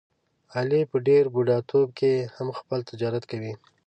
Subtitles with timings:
[0.55, 3.53] علي په ډېر بوډاتوب کې هم خپل تجارت کوي.